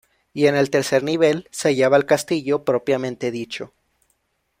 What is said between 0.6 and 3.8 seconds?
tercer nivel se hallaba el castillo propiamente dicho.